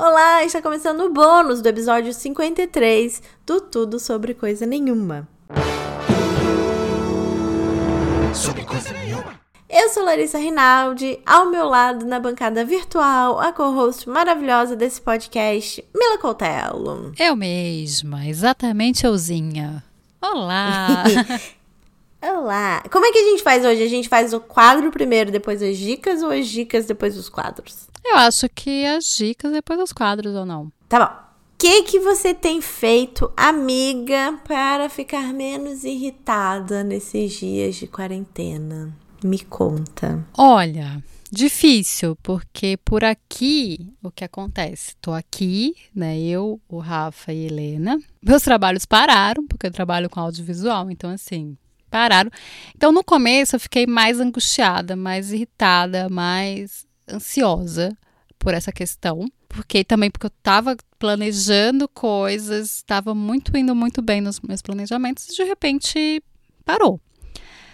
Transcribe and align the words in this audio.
Olá, 0.00 0.44
está 0.44 0.62
começando 0.62 1.00
o 1.00 1.12
bônus 1.12 1.60
do 1.60 1.68
episódio 1.68 2.14
53 2.14 3.20
do 3.44 3.60
Tudo 3.60 3.98
Sobre 3.98 4.32
Coisa 4.32 4.64
Nenhuma. 4.64 5.28
Sobre 8.32 8.62
coisa 8.62 8.92
nenhuma. 8.92 9.40
Eu 9.68 9.88
sou 9.88 10.04
Larissa 10.04 10.38
Rinaldi, 10.38 11.18
ao 11.26 11.50
meu 11.50 11.66
lado 11.66 12.06
na 12.06 12.20
bancada 12.20 12.64
virtual, 12.64 13.40
a 13.40 13.52
co-host 13.52 14.08
maravilhosa 14.08 14.76
desse 14.76 15.00
podcast, 15.00 15.84
Mila 15.92 16.16
Coutelo. 16.18 17.12
Eu 17.18 17.34
mesma, 17.34 18.24
exatamente 18.24 19.04
euzinha. 19.04 19.82
Olá! 20.22 21.02
Olá! 22.20 22.82
Como 22.90 23.06
é 23.06 23.12
que 23.12 23.18
a 23.18 23.30
gente 23.30 23.44
faz 23.44 23.64
hoje? 23.64 23.80
A 23.80 23.88
gente 23.88 24.08
faz 24.08 24.32
o 24.32 24.40
quadro 24.40 24.90
primeiro, 24.90 25.30
depois 25.30 25.62
as 25.62 25.76
dicas 25.78 26.20
ou 26.20 26.30
as 26.30 26.48
dicas 26.48 26.84
depois 26.84 27.16
os 27.16 27.28
quadros? 27.28 27.88
Eu 28.04 28.16
acho 28.16 28.48
que 28.48 28.84
as 28.86 29.16
dicas 29.16 29.52
depois 29.52 29.78
dos 29.78 29.92
quadros 29.92 30.34
ou 30.34 30.44
não. 30.44 30.72
Tá 30.88 30.98
bom. 30.98 31.28
O 31.54 31.58
que, 31.58 31.84
que 31.84 32.00
você 32.00 32.34
tem 32.34 32.60
feito, 32.60 33.32
amiga, 33.36 34.36
para 34.46 34.88
ficar 34.88 35.32
menos 35.32 35.84
irritada 35.84 36.82
nesses 36.82 37.32
dias 37.34 37.76
de 37.76 37.86
quarentena? 37.86 38.92
Me 39.22 39.38
conta. 39.40 40.24
Olha, 40.36 41.02
difícil, 41.30 42.16
porque 42.22 42.76
por 42.84 43.04
aqui 43.04 43.92
o 44.02 44.10
que 44.10 44.24
acontece? 44.24 44.96
Tô 45.00 45.12
aqui, 45.12 45.74
né? 45.94 46.18
Eu, 46.18 46.60
o 46.68 46.78
Rafa 46.78 47.32
e 47.32 47.44
a 47.44 47.46
Helena. 47.46 47.98
Meus 48.20 48.42
trabalhos 48.42 48.84
pararam, 48.84 49.46
porque 49.46 49.66
eu 49.66 49.72
trabalho 49.72 50.10
com 50.10 50.20
audiovisual, 50.20 50.90
então 50.90 51.10
assim, 51.10 51.56
pararam. 51.88 52.30
Então 52.74 52.92
no 52.92 53.02
começo 53.02 53.56
eu 53.56 53.60
fiquei 53.60 53.86
mais 53.86 54.20
angustiada, 54.20 54.94
mais 54.96 55.32
irritada, 55.32 56.08
mais 56.08 56.86
ansiosa 57.10 57.96
por 58.38 58.54
essa 58.54 58.70
questão, 58.70 59.26
porque 59.48 59.82
também 59.82 60.10
porque 60.10 60.26
eu 60.26 60.32
estava 60.36 60.76
planejando 60.98 61.88
coisas, 61.88 62.76
estava 62.76 63.14
muito 63.14 63.56
indo 63.56 63.74
muito 63.74 64.00
bem 64.02 64.20
nos 64.20 64.40
meus 64.40 64.62
planejamentos 64.62 65.28
e 65.28 65.36
de 65.36 65.44
repente 65.44 66.22
parou. 66.64 67.00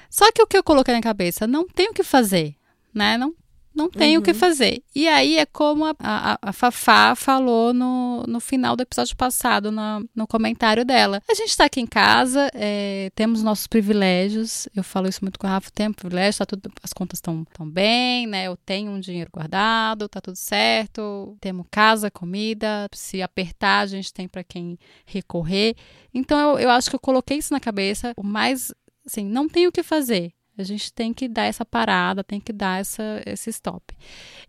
Só 0.08 0.30
que 0.30 0.42
o 0.42 0.46
que 0.46 0.56
eu 0.56 0.62
coloquei 0.62 0.94
na 0.94 1.00
cabeça, 1.00 1.46
não 1.46 1.66
tenho 1.66 1.90
o 1.90 1.94
que 1.94 2.04
fazer, 2.04 2.54
né? 2.94 3.18
Não 3.18 3.34
não 3.74 3.90
tem 3.90 4.16
uhum. 4.16 4.20
o 4.20 4.24
que 4.24 4.30
uhum. 4.30 4.36
fazer. 4.36 4.82
E 4.94 5.08
aí 5.08 5.36
é 5.36 5.44
como 5.44 5.84
a, 5.84 5.94
a, 5.98 6.38
a, 6.40 6.52
Fafá 6.52 7.14
falou 7.16 7.74
no, 7.74 8.22
no 8.28 8.38
final 8.38 8.76
do 8.76 8.82
episódio 8.82 9.16
passado, 9.16 9.72
no, 9.72 10.08
no 10.14 10.26
comentário 10.26 10.84
dela. 10.84 11.20
A 11.28 11.34
gente 11.34 11.48
está 11.48 11.64
aqui 11.64 11.80
em 11.80 11.86
casa, 11.86 12.48
é, 12.54 13.10
temos 13.16 13.42
nossos 13.42 13.66
privilégios. 13.66 14.68
Eu 14.74 14.84
falo 14.84 15.08
isso 15.08 15.18
muito 15.22 15.38
com 15.38 15.46
a 15.46 15.50
Rafa, 15.50 15.70
tem 15.72 15.92
privilégio, 15.92 16.38
tá 16.38 16.46
tudo, 16.46 16.70
as 16.82 16.92
contas 16.92 17.18
estão 17.18 17.44
tão 17.52 17.68
bem, 17.68 18.26
né? 18.28 18.46
Eu 18.46 18.56
tenho 18.56 18.92
um 18.92 19.00
dinheiro 19.00 19.30
guardado, 19.32 20.08
tá 20.08 20.20
tudo 20.20 20.36
certo. 20.36 21.36
Temos 21.40 21.66
casa, 21.70 22.10
comida. 22.10 22.88
Se 22.94 23.22
apertar, 23.22 23.80
a 23.80 23.86
gente 23.86 24.12
tem 24.12 24.28
para 24.28 24.44
quem 24.44 24.78
recorrer. 25.04 25.74
Então 26.12 26.38
eu, 26.38 26.58
eu 26.60 26.70
acho 26.70 26.88
que 26.88 26.94
eu 26.94 27.00
coloquei 27.00 27.38
isso 27.38 27.52
na 27.52 27.58
cabeça. 27.58 28.12
O 28.16 28.22
mais, 28.22 28.72
assim, 29.04 29.24
não 29.24 29.48
tem 29.48 29.66
o 29.66 29.72
que 29.72 29.82
fazer 29.82 30.32
a 30.56 30.62
gente 30.62 30.92
tem 30.92 31.12
que 31.12 31.28
dar 31.28 31.44
essa 31.44 31.64
parada, 31.64 32.22
tem 32.22 32.40
que 32.40 32.52
dar 32.52 32.80
essa, 32.80 33.22
esse 33.26 33.50
stop. 33.50 33.94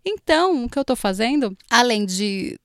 Então, 0.04 0.64
o 0.64 0.68
que 0.68 0.78
eu 0.78 0.82
estou 0.82 0.96
fazendo, 0.96 1.56
além 1.70 2.06
de, 2.06 2.58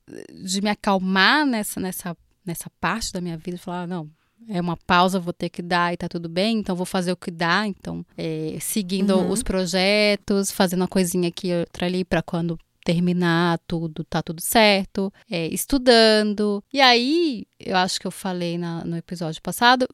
de 0.44 0.60
me 0.60 0.70
acalmar 0.70 1.44
nessa, 1.44 1.80
nessa, 1.80 2.16
nessa 2.44 2.70
parte 2.80 3.12
da 3.12 3.20
minha 3.20 3.36
vida, 3.36 3.58
falar, 3.58 3.86
não, 3.86 4.08
é 4.48 4.60
uma 4.60 4.76
pausa, 4.76 5.20
vou 5.20 5.32
ter 5.32 5.48
que 5.48 5.62
dar 5.62 5.92
e 5.92 5.96
tá 5.96 6.08
tudo 6.08 6.28
bem, 6.28 6.58
então 6.58 6.76
vou 6.76 6.86
fazer 6.86 7.12
o 7.12 7.16
que 7.16 7.30
dá. 7.30 7.66
Então, 7.66 8.04
é, 8.16 8.56
seguindo 8.60 9.16
uhum. 9.16 9.30
os 9.30 9.42
projetos, 9.42 10.50
fazendo 10.50 10.82
uma 10.82 10.88
coisinha 10.88 11.28
aqui, 11.28 11.52
outra 11.52 11.86
ali, 11.86 12.04
para 12.04 12.22
quando 12.22 12.58
terminar 12.84 13.60
tudo, 13.66 14.04
tá 14.04 14.22
tudo 14.22 14.40
certo, 14.40 15.12
é, 15.30 15.46
estudando. 15.48 16.62
E 16.72 16.80
aí, 16.80 17.46
eu 17.58 17.76
acho 17.76 18.00
que 18.00 18.06
eu 18.06 18.10
falei 18.10 18.58
na, 18.58 18.84
no 18.84 18.96
episódio 18.96 19.40
passado, 19.40 19.88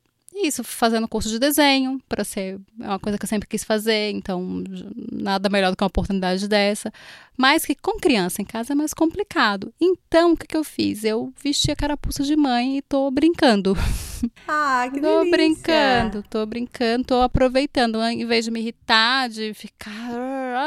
isso, 0.47 0.62
fazendo 0.64 1.08
curso 1.08 1.28
de 1.28 1.39
desenho, 1.39 2.00
para 2.08 2.25
ser 2.25 2.58
é 2.81 2.86
uma 2.86 2.98
coisa 2.98 3.18
que 3.18 3.24
eu 3.24 3.29
sempre 3.29 3.48
quis 3.48 3.64
fazer, 3.64 4.11
então 4.11 4.63
nada 5.13 5.48
melhor 5.48 5.70
do 5.70 5.77
que 5.77 5.83
uma 5.83 5.89
oportunidade 5.89 6.46
dessa. 6.48 6.92
Mas 7.36 7.64
que 7.64 7.74
com 7.74 7.98
criança 7.98 8.42
em 8.42 8.45
casa 8.45 8.73
é 8.73 8.77
mais 8.77 8.92
complicado. 8.92 9.73
Então, 9.80 10.33
o 10.33 10.36
que, 10.36 10.46
que 10.46 10.57
eu 10.57 10.64
fiz? 10.64 11.05
Eu 11.05 11.33
vesti 11.42 11.70
a 11.70 11.77
carapuça 11.77 12.23
de 12.24 12.35
mãe 12.36 12.79
e 12.79 12.83
tô 12.83 13.11
brincando. 13.11 13.77
Ah, 14.48 14.89
que 14.92 15.01
tô 15.01 15.20
delícia. 15.20 15.30
brincando, 15.30 16.24
tô 16.29 16.45
brincando, 16.45 17.05
tô 17.05 17.20
aproveitando. 17.20 18.02
Em 18.02 18.27
vez 18.27 18.45
de 18.46 18.51
me 18.51 18.58
irritar, 18.58 19.29
de 19.29 19.55
ficar. 19.55 19.92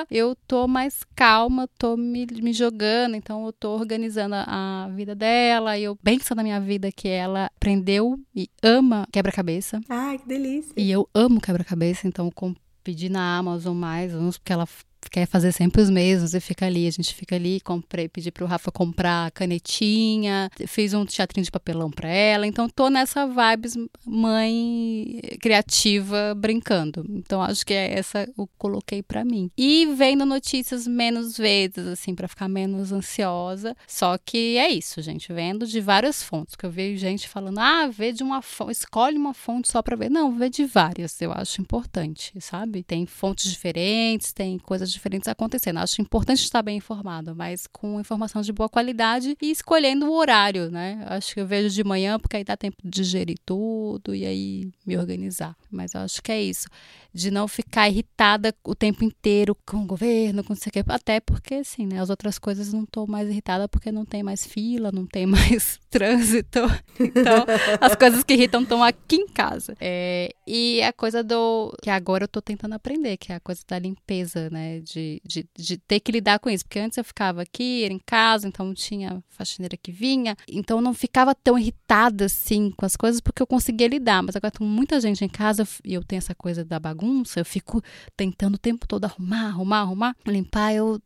Eu 0.10 0.36
tô 0.48 0.68
mais 0.68 1.04
calma, 1.16 1.68
tô 1.78 1.98
me, 1.98 2.26
me 2.42 2.54
jogando, 2.54 3.16
então 3.16 3.46
eu 3.46 3.54
tô 3.54 3.72
organizando 3.72 4.36
a, 4.36 4.86
a 4.86 4.90
vida 4.90 5.16
dela. 5.16 5.78
E 5.78 5.84
eu 5.84 5.96
penso 5.96 6.34
na 6.36 6.44
minha 6.44 6.60
vida 6.60 6.92
que 6.92 7.08
ela 7.08 7.46
aprendeu 7.46 8.20
e 8.36 8.50
ama 8.64 9.08
quebra-cabeça. 9.12 9.82
Ah, 9.90 10.16
que 10.18 10.28
delícia. 10.28 10.74
E 10.76 10.92
eu 10.92 11.08
amo 11.14 11.42
quebra-cabeça, 11.42 12.08
então 12.08 12.32
eu 12.42 12.56
pedi 12.84 13.10
na 13.10 13.38
Amazon 13.38 13.76
mais 13.76 14.14
uns, 14.14 14.38
porque 14.38 14.54
ela 14.54 14.68
quer 15.10 15.26
fazer 15.26 15.52
sempre 15.52 15.82
os 15.82 15.90
mesmos 15.90 16.34
e 16.34 16.40
fica 16.40 16.66
ali. 16.66 16.88
A 16.88 16.92
gente 16.92 17.14
fica 17.14 17.36
ali, 17.36 17.60
comprei, 17.62 18.08
pedi 18.08 18.32
pro 18.32 18.46
Rafa 18.46 18.72
comprar 18.72 19.32
canetinha, 19.32 20.50
fiz 20.68 20.94
um 20.94 21.06
teatrinho 21.06 21.46
de 21.46 21.52
papelão 21.52 21.90
para 21.90 22.10
ela. 22.10 22.46
Então 22.46 22.68
tô 22.70 22.90
nessa 22.90 23.26
vibes 23.26 23.78
mãe 24.06 25.20
criativa 25.40 26.34
brincando. 26.36 27.06
Então 27.10 27.42
acho 27.42 27.66
que 27.66 27.74
é 27.74 27.98
essa 27.98 28.28
eu 28.38 28.50
coloquei 28.58 29.02
para 29.02 29.26
mim. 29.26 29.50
E 29.58 29.86
vendo 29.96 30.26
notícias 30.26 30.88
menos 30.88 31.38
vezes 31.38 31.88
assim 31.88 32.14
para 32.14 32.28
ficar 32.28 32.48
menos 32.48 32.92
ansiosa. 32.92 33.76
Só 33.88 34.18
que 34.18 34.58
é 34.58 34.70
isso, 34.70 35.02
gente, 35.02 35.32
vendo 35.34 35.66
de 35.66 35.80
várias 35.80 36.22
fontes, 36.24 36.56
que 36.56 36.66
eu 36.66 36.72
vejo 36.72 36.98
gente 36.98 37.28
falando: 37.28 37.60
"Ah, 37.60 37.88
vê 37.88 38.12
de 38.12 38.24
uma 38.24 38.42
fonte, 38.42 38.74
escolhe 38.74 39.18
uma 39.18 39.34
fonte 39.34 39.72
só 39.72 39.82
para 39.82 39.96
ver". 39.96 40.10
Não, 40.10 40.38
vê 40.38 40.50
de 40.50 40.66
várias, 40.66 41.22
eu 41.22 41.32
acho 41.32 41.62
importante, 41.62 42.34
sabe? 42.40 42.84
Tem 42.84 43.06
fontes 43.06 43.50
diferentes, 43.50 44.34
tem 44.34 44.58
coisas 44.60 44.91
diferentes 44.92 45.28
acontecendo. 45.28 45.78
Acho 45.78 46.02
importante 46.02 46.44
estar 46.44 46.62
bem 46.62 46.78
informado, 46.78 47.36
mas 47.36 47.68
com 47.68 48.00
informação 48.00 48.42
de 48.42 48.52
boa 48.52 48.70
qualidade 48.70 49.36
e 49.42 49.52
escolhendo 49.52 50.08
o 50.08 50.16
horário, 50.16 50.70
né? 50.70 51.04
Acho 51.08 51.34
que 51.34 51.42
eu 51.42 51.48
vejo 51.48 51.70
de 51.70 51.84
manhã 51.84 52.20
porque 52.20 52.38
aí 52.38 52.44
dá 52.44 52.58
tempo 52.58 52.78
de 52.84 52.90
digerir 52.90 53.38
tudo 53.46 54.14
e 54.14 54.26
aí 54.26 54.72
me 54.86 54.98
organizar. 54.98 55.56
Mas 55.70 55.96
acho 55.96 56.22
que 56.22 56.32
é 56.32 56.42
isso. 56.42 56.68
De 57.14 57.30
não 57.32 57.48
ficar 57.48 57.90
irritada 57.90 58.54
o 58.64 58.76
tempo 58.76 59.04
inteiro 59.04 59.56
com 59.66 59.78
o 59.78 59.86
governo, 59.86 60.44
com 60.44 60.54
o 60.54 60.58
que. 60.58 60.84
Até 60.88 61.20
porque, 61.20 61.56
assim, 61.56 61.86
né? 61.86 62.00
As 62.00 62.10
outras 62.10 62.38
coisas 62.38 62.74
não 62.74 62.84
estou 62.84 63.08
mais 63.08 63.30
irritada 63.30 63.68
porque 63.68 63.92
não 63.92 64.06
tem 64.06 64.24
mais 64.24 64.46
fila, 64.46 64.92
não 64.92 65.06
tem 65.06 65.26
mais 65.28 65.80
trânsito. 65.90 66.60
Então, 67.00 67.46
as 67.80 67.96
coisas 67.96 68.24
que 68.24 68.34
irritam 68.34 68.62
estão 68.62 68.84
aqui 68.84 69.18
em 69.18 69.28
casa. 69.28 69.76
É, 69.80 70.34
e 70.48 70.82
a 70.82 70.94
coisa 70.94 71.24
do. 71.24 71.76
que 71.82 71.90
agora 71.90 72.24
eu 72.24 72.26
estou 72.26 72.42
tentando 72.42 72.74
aprender, 72.74 73.18
que 73.18 73.32
é 73.32 73.36
a 73.36 73.40
coisa 73.40 73.62
da 73.68 73.78
limpeza, 73.78 74.50
né? 74.50 74.82
de, 74.82 75.22
de, 75.26 75.48
de, 75.58 75.78
ter 75.78 76.00
que 76.00 76.12
lidar 76.12 76.40
com 76.40 76.50
isso. 76.50 76.66
Porque 76.66 76.80
antes 76.80 76.98
eu 76.98 77.04
ficava 77.04 77.42
aqui, 77.42 77.84
era 77.84 77.94
em 77.94 78.00
casa, 78.00 78.48
então 78.48 78.74
tinha 78.74 79.24
faxineira 79.30 79.78
que 79.78 79.92
vinha. 79.92 80.36
Então 80.48 80.78
eu 80.78 80.82
não 80.82 80.94
ficava 80.94 81.34
tão 81.34 81.58
irritada 81.58 82.26
assim 82.26 82.72
com 82.72 82.86
as 82.86 82.96
coisas 82.96 83.22
porque 83.22 83.42
eu 83.42 83.48
conseguia 83.48 83.88
lidar. 83.88 84.22
Mas 84.22 84.36
agora 84.36 84.54
com 84.58 84.64
muita 84.64 85.00
gente 85.00 85.24
em 85.24 85.30
casa 85.30 85.68
e 85.84 85.94
eu 85.94 86.04
tenho 86.04 86.20
essa 86.20 86.36
coisa 86.36 86.64
da 86.64 86.80
bagunça, 86.80 87.01
eu 87.36 87.46
fico 87.46 87.82
tentando 88.16 88.56
o 88.56 88.60
tempo 88.60 88.88
todo 88.88 89.06
arrumar, 89.06 89.48
arrumar, 89.48 89.80
arrumar, 89.82 90.16
limpar. 90.26 90.74
Eu 90.74 91.02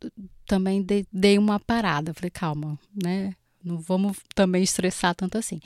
também 0.46 0.82
dei, 0.82 1.06
dei 1.12 1.38
uma 1.38 1.60
parada. 1.60 2.14
Falei, 2.14 2.30
calma, 2.30 2.78
né? 2.94 3.32
Não 3.62 3.78
vamos 3.78 4.18
também 4.34 4.62
estressar 4.62 5.14
tanto 5.14 5.36
assim. 5.36 5.60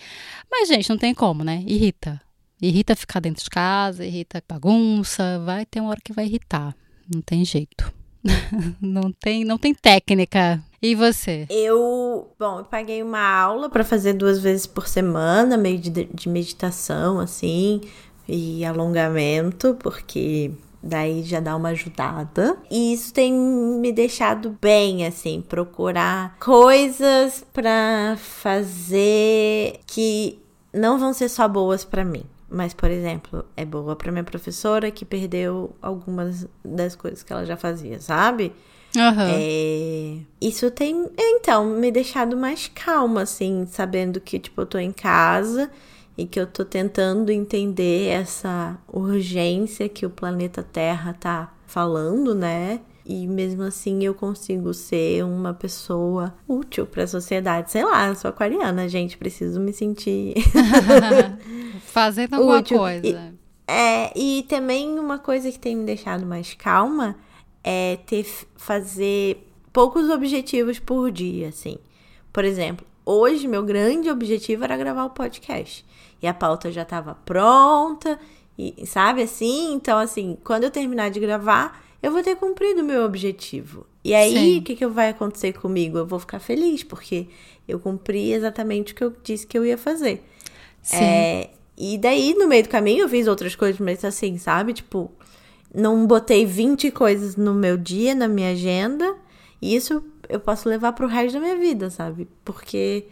Mas, 0.50 0.69
gente, 0.69 0.88
não 0.88 0.96
tem 0.96 1.14
como, 1.14 1.44
né? 1.44 1.62
Irrita. 1.66 2.20
Irrita 2.60 2.96
ficar 2.96 3.20
dentro 3.20 3.42
de 3.42 3.50
casa, 3.50 4.04
irrita 4.04 4.42
bagunça, 4.46 5.40
vai 5.44 5.64
ter 5.64 5.80
uma 5.80 5.90
hora 5.90 6.00
que 6.02 6.12
vai 6.12 6.26
irritar. 6.26 6.74
Não 7.12 7.20
tem 7.22 7.44
jeito. 7.44 7.92
não 8.80 9.12
tem, 9.12 9.44
não 9.44 9.56
tem 9.56 9.74
técnica. 9.74 10.62
E 10.82 10.94
você? 10.94 11.46
Eu, 11.50 12.34
bom, 12.38 12.60
eu 12.60 12.64
paguei 12.64 13.02
uma 13.02 13.20
aula 13.20 13.69
para 13.69 13.84
fazer 13.84 14.14
duas 14.14 14.40
vezes 14.40 14.66
por 14.66 14.88
semana, 14.88 15.56
meio 15.56 15.78
de, 15.78 15.90
de 15.90 16.28
meditação 16.28 17.19
assim, 17.20 17.82
e 18.28 18.64
alongamento, 18.64 19.76
porque 19.81 20.52
daí 20.82 21.22
já 21.22 21.40
dá 21.40 21.56
uma 21.56 21.70
ajudada. 21.70 22.56
E 22.70 22.93
isso 22.93 23.12
tem 23.12 23.32
me 23.32 23.93
deixado 23.93 24.56
bem, 24.61 25.06
assim, 25.06 25.44
procurar 25.46 26.37
coisas 26.38 27.44
para 27.52 28.17
fazer 28.19 29.81
que 29.87 30.38
não 30.72 30.99
vão 30.99 31.12
ser 31.12 31.28
só 31.28 31.46
boas 31.49 31.84
para 31.84 32.05
mim. 32.05 32.25
Mas, 32.49 32.75
por 32.75 32.90
exemplo, 32.90 33.44
é 33.56 33.64
boa 33.64 33.94
para 33.94 34.11
minha 34.11 34.25
professora 34.25 34.90
que 34.90 35.05
perdeu 35.05 35.75
algumas 35.81 36.49
das 36.64 36.96
coisas 36.96 37.22
que 37.22 37.32
ela 37.32 37.46
já 37.46 37.56
fazia, 37.56 38.00
sabe? 38.00 38.52
Uhum. 38.96 39.26
É... 39.28 40.17
Isso 40.40 40.69
tem, 40.69 41.08
é, 41.17 41.31
então, 41.31 41.64
me 41.64 41.93
deixado 41.93 42.37
mais 42.37 42.69
calma, 42.75 43.22
assim, 43.22 43.67
sabendo 43.70 44.20
que, 44.20 44.40
tipo, 44.40 44.62
eu 44.62 44.67
tô 44.67 44.78
em 44.78 44.90
casa 44.90 45.70
e 46.16 46.26
que 46.26 46.38
eu 46.38 46.46
tô 46.46 46.64
tentando 46.64 47.30
entender 47.30 48.08
essa 48.08 48.78
urgência 48.86 49.88
que 49.88 50.04
o 50.04 50.10
planeta 50.10 50.62
Terra 50.62 51.12
tá 51.12 51.54
falando, 51.66 52.34
né? 52.34 52.80
e 53.10 53.26
mesmo 53.26 53.64
assim 53.64 54.04
eu 54.04 54.14
consigo 54.14 54.72
ser 54.72 55.24
uma 55.24 55.52
pessoa 55.52 56.32
útil 56.46 56.86
para 56.86 57.02
a 57.02 57.06
sociedade. 57.08 57.72
Sei 57.72 57.84
lá, 57.84 58.14
sou 58.14 58.28
aquariana, 58.28 58.88
gente, 58.88 59.18
preciso 59.18 59.58
me 59.58 59.72
sentir 59.72 60.34
fazendo 61.86 62.34
alguma 62.34 62.58
útil. 62.58 62.78
coisa. 62.78 63.06
E, 63.06 63.34
é, 63.66 64.12
e 64.16 64.44
também 64.48 64.96
uma 64.96 65.18
coisa 65.18 65.50
que 65.50 65.58
tem 65.58 65.74
me 65.74 65.84
deixado 65.84 66.24
mais 66.24 66.54
calma 66.54 67.16
é 67.64 67.96
ter 68.06 68.24
fazer 68.56 69.44
poucos 69.72 70.08
objetivos 70.08 70.78
por 70.78 71.10
dia, 71.10 71.48
assim. 71.48 71.78
Por 72.32 72.44
exemplo, 72.44 72.86
hoje 73.10 73.48
meu 73.48 73.62
grande 73.62 74.10
objetivo 74.10 74.64
era 74.64 74.76
gravar 74.76 75.04
o 75.04 75.10
podcast. 75.10 75.84
E 76.22 76.26
a 76.26 76.34
pauta 76.34 76.70
já 76.70 76.82
estava 76.82 77.14
pronta, 77.24 78.18
e 78.58 78.86
sabe 78.86 79.22
assim? 79.22 79.72
Então, 79.72 79.98
assim, 79.98 80.36
quando 80.44 80.64
eu 80.64 80.70
terminar 80.70 81.10
de 81.10 81.18
gravar, 81.18 81.82
eu 82.02 82.12
vou 82.12 82.22
ter 82.22 82.36
cumprido 82.36 82.82
o 82.82 82.84
meu 82.84 83.04
objetivo. 83.04 83.86
E 84.04 84.14
aí, 84.14 84.58
o 84.58 84.62
que, 84.62 84.76
que 84.76 84.86
vai 84.86 85.08
acontecer 85.08 85.52
comigo? 85.54 85.98
Eu 85.98 86.06
vou 86.06 86.18
ficar 86.18 86.38
feliz, 86.38 86.82
porque 86.82 87.28
eu 87.66 87.80
cumpri 87.80 88.32
exatamente 88.32 88.92
o 88.92 88.96
que 88.96 89.04
eu 89.04 89.14
disse 89.22 89.46
que 89.46 89.56
eu 89.56 89.64
ia 89.64 89.78
fazer. 89.78 90.22
Sim. 90.82 90.96
É, 90.96 91.50
e 91.76 91.96
daí, 91.96 92.34
no 92.34 92.46
meio 92.46 92.62
do 92.62 92.68
caminho, 92.68 93.02
eu 93.04 93.08
fiz 93.08 93.26
outras 93.26 93.54
coisas, 93.54 93.80
mas 93.80 94.04
assim, 94.04 94.36
sabe? 94.36 94.74
Tipo, 94.74 95.10
não 95.74 96.06
botei 96.06 96.44
20 96.44 96.90
coisas 96.90 97.36
no 97.36 97.54
meu 97.54 97.76
dia, 97.76 98.14
na 98.14 98.28
minha 98.28 98.50
agenda. 98.50 99.16
E 99.60 99.74
isso 99.74 100.02
eu 100.31 100.41
posso 100.41 100.69
levar 100.69 100.93
pro 100.93 101.06
resto 101.06 101.35
da 101.35 101.41
minha 101.41 101.56
vida, 101.56 101.91
sabe? 101.91 102.29
Porque 102.44 103.06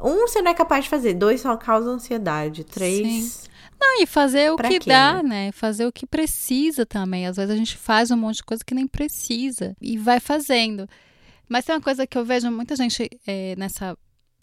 um 0.00 0.26
você 0.26 0.42
não 0.42 0.50
é 0.50 0.54
capaz 0.54 0.84
de 0.84 0.90
fazer, 0.90 1.14
dois 1.14 1.40
só 1.40 1.56
causa 1.56 1.90
ansiedade, 1.90 2.64
três. 2.64 3.24
Sim. 3.24 3.48
Não, 3.80 4.00
e 4.00 4.06
fazer 4.06 4.52
o 4.52 4.56
que 4.56 4.78
quê, 4.78 4.88
dá, 4.90 5.22
né? 5.22 5.46
né? 5.46 5.52
Fazer 5.52 5.86
o 5.86 5.92
que 5.92 6.06
precisa 6.06 6.86
também. 6.86 7.26
Às 7.26 7.36
vezes 7.36 7.50
a 7.50 7.56
gente 7.56 7.76
faz 7.76 8.10
um 8.12 8.16
monte 8.16 8.36
de 8.36 8.44
coisa 8.44 8.64
que 8.64 8.74
nem 8.74 8.86
precisa 8.86 9.76
e 9.80 9.98
vai 9.98 10.20
fazendo. 10.20 10.88
Mas 11.48 11.64
tem 11.64 11.74
uma 11.74 11.80
coisa 11.80 12.06
que 12.06 12.16
eu 12.16 12.24
vejo 12.24 12.50
muita 12.50 12.76
gente 12.76 13.10
é, 13.26 13.54
nessa 13.56 13.96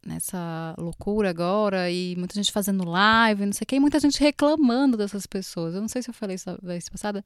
nessa 0.05 0.75
loucura 0.77 1.29
agora 1.29 1.91
e 1.91 2.15
muita 2.15 2.33
gente 2.35 2.51
fazendo 2.51 2.87
live, 2.87 3.45
não 3.45 3.53
sei 3.53 3.63
o 3.63 3.67
que, 3.67 3.75
e 3.75 3.79
muita 3.79 3.99
gente 3.99 4.19
reclamando 4.19 4.95
dessas 4.95 5.25
pessoas. 5.25 5.75
Eu 5.75 5.81
não 5.81 5.87
sei 5.87 6.01
se 6.01 6.09
eu 6.09 6.13
falei 6.13 6.35
isso 6.35 6.49
a 6.49 6.57
vez 6.61 6.87
passada, 6.87 7.23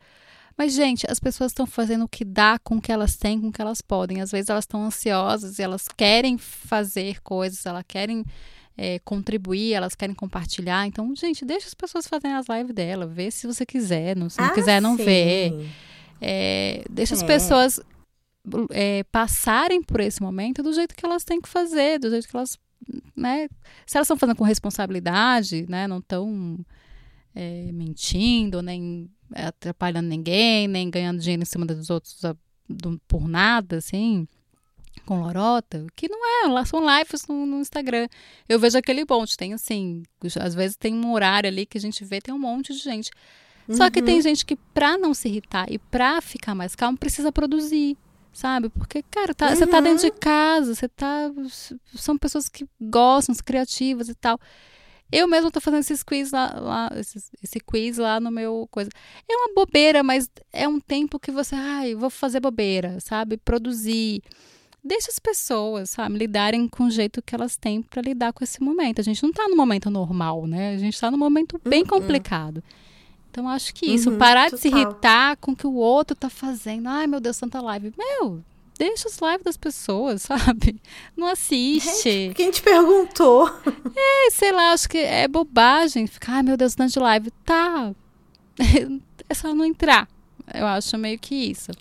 mas, 0.57 0.73
gente, 0.73 1.05
as 1.09 1.19
pessoas 1.19 1.51
estão 1.51 1.65
fazendo 1.65 2.05
o 2.05 2.07
que 2.07 2.23
dá 2.23 2.59
com 2.59 2.75
o 2.75 2.81
que 2.81 2.91
elas 2.91 3.15
têm, 3.15 3.41
com 3.41 3.47
o 3.47 3.51
que 3.51 3.61
elas 3.61 3.81
podem. 3.81 4.21
Às 4.21 4.31
vezes 4.31 4.49
elas 4.49 4.63
estão 4.63 4.85
ansiosas 4.85 5.57
e 5.57 5.63
elas 5.63 5.87
querem 5.87 6.37
fazer 6.37 7.21
coisas, 7.21 7.65
elas 7.65 7.83
querem 7.87 8.23
é, 8.77 8.99
contribuir, 8.99 9.73
elas 9.73 9.95
querem 9.95 10.15
compartilhar. 10.15 10.85
Então, 10.85 11.15
gente, 11.15 11.43
deixa 11.43 11.67
as 11.67 11.73
pessoas 11.73 12.07
fazerem 12.07 12.37
as 12.37 12.45
lives 12.47 12.73
dela, 12.73 13.07
vê 13.07 13.31
se 13.31 13.47
você 13.47 13.65
quiser. 13.65 14.15
Não, 14.15 14.29
se 14.29 14.39
não 14.39 14.47
ah, 14.47 14.53
quiser, 14.53 14.81
não 14.81 14.95
sim. 14.95 15.03
vê. 15.03 15.67
É, 16.21 16.83
deixa 16.89 17.15
é. 17.15 17.17
as 17.17 17.23
pessoas 17.23 17.79
é, 18.71 19.03
passarem 19.05 19.81
por 19.81 19.99
esse 20.01 20.21
momento 20.21 20.61
do 20.61 20.73
jeito 20.73 20.95
que 20.95 21.05
elas 21.05 21.23
têm 21.23 21.41
que 21.41 21.49
fazer, 21.49 21.99
do 21.99 22.09
jeito 22.09 22.27
que 22.27 22.35
elas. 22.35 22.57
Né, 23.15 23.47
se 23.85 23.97
elas 23.97 24.05
estão 24.05 24.17
fazendo 24.17 24.35
com 24.35 24.43
responsabilidade, 24.43 25.65
né, 25.69 25.87
não 25.87 25.99
estão 25.99 26.59
é, 27.33 27.71
mentindo, 27.71 28.61
nem 28.61 29.09
atrapalhando 29.33 30.07
ninguém, 30.07 30.67
nem 30.67 30.89
ganhando 30.89 31.19
dinheiro 31.19 31.43
em 31.43 31.45
cima 31.45 31.65
dos 31.65 31.89
outros 31.89 32.19
por 33.07 33.27
nada, 33.27 33.77
assim, 33.77 34.27
com 35.05 35.21
lorota, 35.21 35.85
que 35.95 36.07
não 36.07 36.45
é, 36.45 36.47
lá 36.47 36.65
são 36.65 36.79
lives 36.79 37.27
no, 37.27 37.45
no, 37.45 37.59
Instagram. 37.59 38.07
Eu 38.47 38.59
vejo 38.59 38.77
aquele 38.77 39.05
monte, 39.09 39.37
tem 39.37 39.53
assim, 39.53 40.03
às 40.39 40.55
vezes 40.55 40.77
tem 40.77 40.93
um 40.93 41.11
horário 41.11 41.49
ali 41.49 41.65
que 41.65 41.77
a 41.77 41.81
gente 41.81 42.03
vê, 42.05 42.21
tem 42.21 42.33
um 42.33 42.39
monte 42.39 42.73
de 42.73 42.79
gente. 42.79 43.11
Uhum. 43.67 43.75
Só 43.75 43.89
que 43.89 44.01
tem 44.01 44.15
uhum. 44.15 44.21
gente 44.21 44.45
que, 44.45 44.55
pra 44.55 44.97
não 44.97 45.13
se 45.13 45.27
irritar 45.27 45.71
e 45.71 45.77
pra 45.77 46.21
ficar 46.21 46.55
mais 46.55 46.75
calmo, 46.75 46.97
precisa 46.97 47.31
produzir 47.31 47.97
sabe? 48.33 48.67
Porque, 48.69 49.03
cara, 49.03 49.33
tá, 49.33 49.49
uhum. 49.49 49.55
você 49.55 49.67
tá 49.67 49.79
dentro 49.79 49.99
de 49.99 50.11
uhum. 50.11 50.19
casa, 50.19 50.75
você 50.75 50.89
tá. 50.89 51.31
São 51.95 52.17
pessoas 52.17 52.49
que 52.49 52.65
gostam, 52.81 53.35
são 53.35 53.45
criativas 53.45 54.09
e 54.09 54.15
tal. 54.15 54.39
Eu 55.15 55.27
mesmo 55.27 55.51
tô 55.51 55.61
fazendo 55.61 55.81
esses 55.81 56.01
quiz 56.01 56.31
lá, 56.31 56.59
lá 56.59 56.89
esse, 56.95 57.21
esse, 57.43 57.59
quiz 57.59 57.99
lá 57.99 58.19
no 58.19 58.31
meu 58.31 58.67
coisa. 58.71 58.89
É 59.29 59.35
uma 59.35 59.53
bobeira, 59.53 60.01
mas 60.01 60.27
é 60.51 60.67
um 60.67 60.79
tempo 60.79 61.19
que 61.19 61.29
você, 61.29 61.53
ai, 61.53 61.93
vou 61.93 62.09
fazer 62.09 62.39
bobeira, 62.39 62.99
sabe? 62.99 63.37
Produzir. 63.37 64.23
Deixa 64.83 65.11
as 65.11 65.19
pessoas, 65.19 65.91
sabe, 65.91 66.17
lidarem 66.17 66.67
com 66.67 66.85
o 66.85 66.91
jeito 66.91 67.21
que 67.21 67.35
elas 67.35 67.55
têm 67.55 67.83
para 67.83 68.01
lidar 68.01 68.33
com 68.33 68.43
esse 68.43 68.59
momento. 68.59 69.01
A 69.01 69.03
gente 69.03 69.21
não 69.21 69.31
tá 69.31 69.47
no 69.47 69.55
momento 69.55 69.87
normal, 69.91 70.47
né? 70.47 70.73
A 70.73 70.77
gente 70.79 70.99
tá 70.99 71.11
num 71.11 71.17
momento 71.17 71.61
bem 71.63 71.81
uhum. 71.81 71.87
complicado. 71.87 72.63
Então, 73.29 73.47
acho 73.47 73.71
que 73.73 73.85
isso, 73.85 74.09
uhum, 74.09 74.17
parar 74.17 74.45
total. 74.45 74.57
de 74.57 74.61
se 74.61 74.67
irritar 74.67 75.37
com 75.37 75.51
o 75.51 75.55
que 75.55 75.67
o 75.67 75.75
outro 75.75 76.15
tá 76.15 76.29
fazendo. 76.29 76.87
Ai, 76.87 77.05
meu 77.05 77.19
Deus, 77.19 77.37
tanta 77.37 77.61
live. 77.61 77.93
Meu, 77.95 78.43
deixa 78.77 79.07
os 79.07 79.17
lives 79.19 79.43
das 79.43 79.57
pessoas, 79.57 80.23
sabe? 80.27 80.81
Não 81.15 81.27
assiste. 81.27 82.31
Quem 82.35 82.51
te 82.51 82.61
perguntou? 82.61 83.47
É, 83.95 84.31
sei 84.31 84.51
lá, 84.51 84.71
acho 84.71 84.89
que 84.89 84.97
é 84.97 85.27
bobagem. 85.27 86.07
Ficar, 86.07 86.33
ai 86.33 86.43
meu 86.43 86.57
Deus, 86.57 86.75
tanto 86.75 86.93
de 86.93 86.99
live. 86.99 87.31
Tá. 87.45 87.93
É 89.29 89.33
só 89.33 89.55
não 89.55 89.63
entrar. 89.63 90.07
Eu 90.53 90.67
acho 90.67 90.97
meio 90.97 91.17
que 91.17 91.33
isso. 91.33 91.71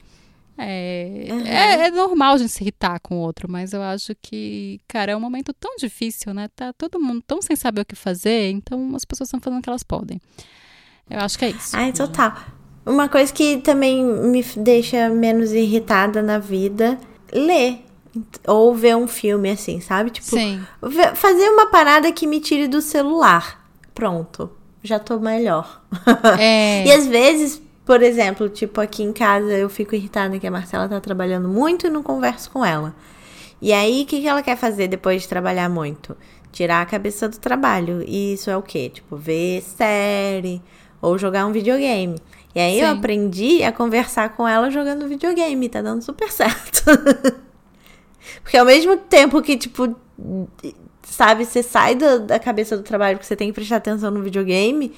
É, 0.56 1.26
uhum. 1.30 1.46
é, 1.46 1.86
é, 1.86 1.90
normal 1.90 2.34
a 2.34 2.38
gente 2.38 2.50
se 2.50 2.62
irritar 2.62 3.00
com 3.00 3.16
o 3.16 3.18
outro, 3.18 3.50
mas 3.50 3.72
eu 3.72 3.82
acho 3.82 4.14
que, 4.22 4.80
cara, 4.86 5.12
é 5.12 5.16
um 5.16 5.20
momento 5.20 5.52
tão 5.52 5.74
difícil, 5.76 6.32
né? 6.32 6.48
Tá 6.54 6.72
todo 6.72 7.00
mundo 7.00 7.22
tão 7.26 7.42
sem 7.42 7.56
saber 7.56 7.80
o 7.80 7.84
que 7.84 7.96
fazer, 7.96 8.50
então 8.50 8.94
as 8.94 9.04
pessoas 9.04 9.28
estão 9.28 9.40
fazendo 9.40 9.58
o 9.58 9.62
que 9.62 9.68
elas 9.68 9.82
podem. 9.82 10.20
Eu 11.10 11.18
acho 11.20 11.38
que 11.38 11.46
é 11.46 11.50
isso. 11.50 11.76
Ai, 11.76 11.92
total. 11.92 12.36
Uma 12.84 13.08
coisa 13.08 13.32
que 13.32 13.58
também 13.58 14.04
me 14.04 14.42
deixa 14.56 15.08
menos 15.08 15.52
irritada 15.52 16.20
na 16.20 16.38
vida, 16.38 16.98
ler. 17.32 17.84
Ou 18.46 18.74
ver 18.74 18.96
um 18.96 19.06
filme 19.06 19.50
assim, 19.50 19.80
sabe? 19.80 20.10
Tipo, 20.10 20.36
Sim. 20.36 20.60
fazer 21.14 21.48
uma 21.48 21.66
parada 21.66 22.12
que 22.12 22.26
me 22.26 22.40
tire 22.40 22.68
do 22.68 22.82
celular. 22.82 23.64
Pronto. 23.94 24.50
Já 24.82 24.98
tô 24.98 25.18
melhor. 25.18 25.80
É. 26.38 26.84
e 26.86 26.92
às 26.92 27.06
vezes, 27.06 27.62
por 27.86 28.02
exemplo, 28.02 28.48
tipo, 28.48 28.80
aqui 28.80 29.02
em 29.02 29.12
casa 29.12 29.52
eu 29.52 29.70
fico 29.70 29.94
irritada 29.94 30.38
que 30.38 30.46
a 30.46 30.50
Marcela 30.50 30.88
tá 30.88 31.00
trabalhando 31.00 31.48
muito 31.48 31.86
e 31.86 31.90
não 31.90 32.02
converso 32.02 32.50
com 32.50 32.64
ela. 32.64 32.94
E 33.62 33.72
aí, 33.72 34.02
o 34.02 34.06
que, 34.06 34.20
que 34.20 34.26
ela 34.26 34.42
quer 34.42 34.56
fazer 34.56 34.88
depois 34.88 35.22
de 35.22 35.28
trabalhar 35.28 35.68
muito? 35.68 36.16
Tirar 36.50 36.82
a 36.82 36.86
cabeça 36.86 37.28
do 37.28 37.38
trabalho. 37.38 38.02
E 38.06 38.34
isso 38.34 38.50
é 38.50 38.56
o 38.56 38.62
quê? 38.62 38.90
Tipo, 38.92 39.16
ver 39.16 39.62
série 39.62 40.60
ou 41.00 41.16
jogar 41.16 41.46
um 41.46 41.52
videogame. 41.52 42.16
E 42.54 42.60
aí 42.60 42.74
Sim. 42.74 42.80
eu 42.82 42.88
aprendi 42.88 43.62
a 43.62 43.72
conversar 43.72 44.30
com 44.30 44.46
ela 44.46 44.70
jogando 44.70 45.08
videogame, 45.08 45.68
tá 45.68 45.80
dando 45.80 46.02
super 46.02 46.30
certo. 46.32 46.84
Porque 48.42 48.56
ao 48.56 48.66
mesmo 48.66 48.96
tempo 48.96 49.40
que, 49.40 49.56
tipo, 49.56 49.96
sabe, 51.02 51.44
você 51.44 51.62
sai 51.62 51.94
da, 51.94 52.18
da 52.18 52.38
cabeça 52.38 52.76
do 52.76 52.82
trabalho 52.82 53.16
porque 53.16 53.26
você 53.26 53.36
tem 53.36 53.48
que 53.48 53.54
prestar 53.54 53.76
atenção 53.76 54.10
no 54.10 54.22
videogame, 54.22 54.94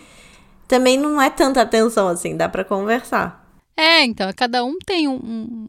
também 0.67 0.99
não 0.99 1.21
é 1.21 1.31
tanta 1.31 1.61
atenção 1.61 2.09
assim, 2.09 2.37
dá 2.37 2.49
para 2.49 2.65
conversar. 2.65 3.45
É, 3.77 4.05
então, 4.05 4.31
cada 4.37 4.65
um 4.65 4.79
tem 4.85 5.09
um, 5.09 5.15
um 5.15 5.69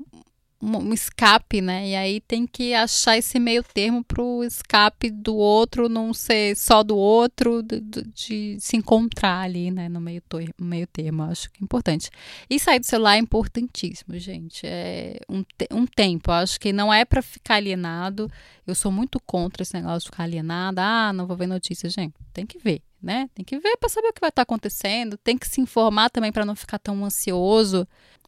escape, 0.93 1.61
né? 1.61 1.89
E 1.89 1.95
aí 1.95 2.21
tem 2.21 2.47
que 2.47 2.73
achar 2.73 3.17
esse 3.17 3.39
meio 3.39 3.63
termo 3.63 4.03
pro 4.03 4.43
escape 4.43 5.09
do 5.11 5.35
outro 5.35 5.87
não 5.87 6.13
ser 6.13 6.55
só 6.55 6.83
do 6.83 6.97
outro, 6.97 7.61
de, 7.61 7.81
de 7.81 8.57
se 8.59 8.75
encontrar 8.75 9.41
ali, 9.41 9.71
né? 9.71 9.89
No 9.89 9.99
meio, 10.01 10.21
meio 10.59 10.87
termo, 10.87 11.23
acho 11.23 11.49
que 11.51 11.61
é 11.61 11.63
importante. 11.63 12.09
E 12.49 12.59
sair 12.59 12.79
do 12.79 12.85
celular 12.85 13.15
é 13.15 13.19
importantíssimo, 13.19 14.17
gente. 14.17 14.65
É 14.65 15.19
um, 15.29 15.43
te 15.43 15.67
um 15.71 15.85
tempo, 15.85 16.31
acho 16.31 16.59
que 16.59 16.73
não 16.73 16.93
é 16.93 17.05
para 17.05 17.21
ficar 17.21 17.55
alienado. 17.55 18.29
Eu 18.65 18.73
sou 18.73 18.91
muito 18.91 19.19
contra 19.19 19.63
esse 19.63 19.73
negócio 19.73 20.01
de 20.01 20.05
ficar 20.05 20.23
alienado. 20.23 20.79
Ah, 20.79 21.13
não 21.13 21.27
vou 21.27 21.37
ver 21.37 21.47
notícias, 21.47 21.93
gente. 21.93 22.13
Tem 22.33 22.45
que 22.45 22.57
ver, 22.57 22.81
né? 23.01 23.29
Tem 23.35 23.45
que 23.45 23.59
ver 23.59 23.77
para 23.77 23.89
saber 23.89 24.07
o 24.07 24.13
que 24.13 24.21
vai 24.21 24.29
estar 24.29 24.43
tá 24.43 24.43
acontecendo. 24.43 25.17
Tem 25.17 25.37
que 25.37 25.47
se 25.47 25.61
informar 25.61 26.09
também 26.09 26.31
para 26.31 26.45
não 26.45 26.55
ficar 26.55 26.79
tão 26.79 27.05
ansioso. 27.05 27.87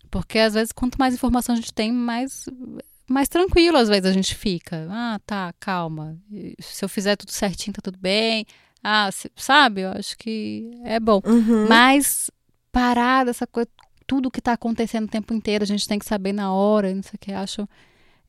Porque 0.09 0.39
às 0.39 0.53
vezes, 0.53 0.71
quanto 0.71 0.97
mais 0.97 1.13
informação 1.13 1.53
a 1.53 1.57
gente 1.57 1.73
tem, 1.73 1.91
mais, 1.91 2.45
mais 3.07 3.27
tranquilo 3.27 3.77
às 3.77 3.89
vezes 3.89 4.05
a 4.05 4.13
gente 4.13 4.35
fica. 4.35 4.87
Ah, 4.89 5.19
tá, 5.25 5.53
calma. 5.59 6.17
Se 6.59 6.83
eu 6.83 6.89
fizer 6.89 7.15
tudo 7.15 7.31
certinho, 7.31 7.73
tá 7.73 7.81
tudo 7.81 7.97
bem. 7.99 8.45
Ah, 8.83 9.11
se, 9.11 9.31
sabe? 9.35 9.81
Eu 9.81 9.91
acho 9.91 10.17
que 10.17 10.71
é 10.83 10.99
bom. 10.99 11.21
Uhum. 11.25 11.67
Mas 11.67 12.31
parar 12.71 13.25
dessa 13.25 13.45
coisa, 13.45 13.69
tudo 14.05 14.31
que 14.31 14.41
tá 14.41 14.53
acontecendo 14.53 15.05
o 15.05 15.09
tempo 15.09 15.33
inteiro, 15.33 15.63
a 15.63 15.67
gente 15.67 15.87
tem 15.87 15.99
que 15.99 16.05
saber 16.05 16.31
na 16.31 16.53
hora, 16.53 16.93
não 16.93 17.03
sei 17.03 17.15
o 17.15 17.19
que, 17.19 17.31
acho. 17.31 17.67